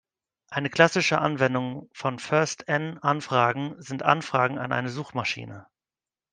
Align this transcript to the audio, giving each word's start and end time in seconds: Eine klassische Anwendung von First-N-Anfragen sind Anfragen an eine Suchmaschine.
Eine 0.49 0.71
klassische 0.71 1.19
Anwendung 1.19 1.87
von 1.93 2.17
First-N-Anfragen 2.17 3.79
sind 3.79 4.01
Anfragen 4.01 4.57
an 4.57 4.71
eine 4.71 4.89
Suchmaschine. 4.89 5.67